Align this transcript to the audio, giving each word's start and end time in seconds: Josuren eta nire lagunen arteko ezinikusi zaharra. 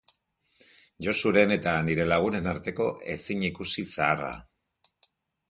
Josuren 1.07 1.53
eta 1.55 1.73
nire 1.89 2.07
lagunen 2.13 2.49
arteko 2.55 2.89
ezinikusi 3.17 3.87
zaharra. 3.99 4.33